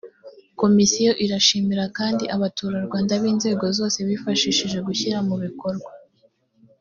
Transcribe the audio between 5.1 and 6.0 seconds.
mu bikorwa